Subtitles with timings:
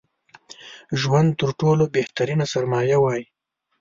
[1.01, 3.21] ژوند تر ټولو بهترينه سرمايه وای